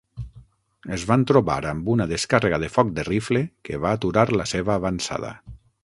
Es 0.95 1.03
van 1.11 1.25
trobar 1.31 1.57
amb 1.73 1.91
una 1.95 2.07
descàrrega 2.13 2.61
de 2.65 2.71
foc 2.79 2.91
de 2.97 3.07
rifle 3.11 3.45
que 3.69 3.83
va 3.87 3.93
aturar 3.99 4.25
la 4.43 4.49
seva 4.55 4.81
avançada. 4.83 5.35